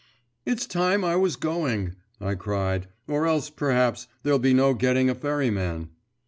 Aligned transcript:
'It's 0.47 0.65
time 0.65 1.03
I 1.05 1.15
was 1.15 1.35
going!' 1.35 1.93
I 2.19 2.33
cried, 2.33 2.87
'or 3.07 3.27
else 3.27 3.51
perhaps, 3.51 4.07
there'll 4.23 4.39
be 4.39 4.51
no 4.55 4.73
getting 4.73 5.11
a 5.11 5.13
ferryman. 5.13 5.89